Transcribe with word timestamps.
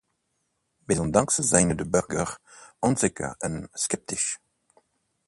Desondanks 0.87 1.35
zijn 1.35 1.77
de 1.77 1.89
burgers 1.89 2.37
onzeker 2.79 3.35
en 3.37 3.69
sceptisch. 3.71 4.39